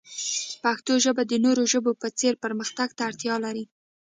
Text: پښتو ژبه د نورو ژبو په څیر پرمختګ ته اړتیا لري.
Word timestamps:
پښتو 0.63 0.93
ژبه 1.03 1.23
د 1.27 1.33
نورو 1.45 1.63
ژبو 1.73 1.91
په 2.01 2.07
څیر 2.19 2.33
پرمختګ 2.43 2.89
ته 2.97 3.01
اړتیا 3.09 3.35
لري. 3.45 3.65